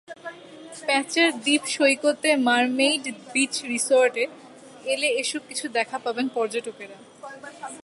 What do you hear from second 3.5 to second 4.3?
রিসোর্টে